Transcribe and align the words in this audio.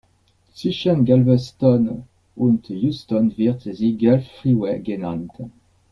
Zwischen 0.55 1.05
Galveston 1.05 2.05
und 2.35 2.69
Houston 2.69 3.37
wird 3.37 3.61
sie 3.61 3.95
Gulf 3.95 4.25
Freeway 4.41 4.79
genannt. 4.79 5.31